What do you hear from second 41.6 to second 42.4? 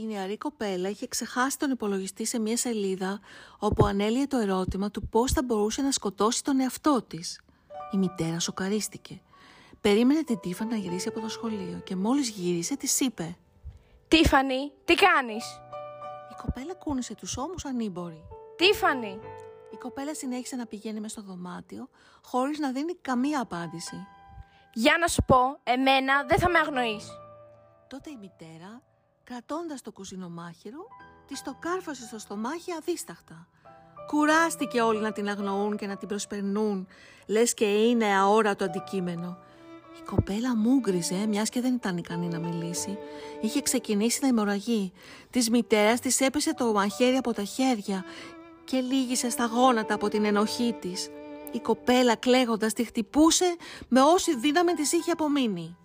δεν ήταν ικανή να